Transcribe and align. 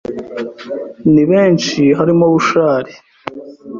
Ni 1.13 1.23
benshi 1.31 1.81
harimo 1.97 2.25
Bushali, 2.33 2.93